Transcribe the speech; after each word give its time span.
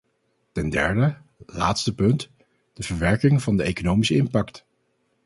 Ten 0.51 0.69
derde, 0.71 1.17
laatste 1.45 1.93
punt, 1.95 2.29
de 2.73 2.83
verwerking 2.83 3.41
van 3.41 3.57
de 3.57 3.63
economische 3.63 4.15
impact. 4.15 4.65